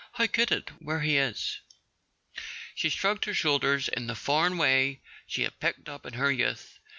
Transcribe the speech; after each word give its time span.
"How 0.13 0.25
could 0.25 0.51
it, 0.51 0.69
where 0.79 1.01
he 1.01 1.15
is?" 1.19 1.59
She 2.73 2.89
shrugged 2.89 3.25
her 3.25 3.35
shoulders 3.35 3.87
in 3.87 4.07
the 4.07 4.15
"foreign" 4.15 4.57
way 4.57 5.01
she 5.27 5.43
had 5.43 5.59
picked 5.59 5.87
up 5.87 6.07
in 6.07 6.13
her 6.13 6.31
youth. 6.31 6.79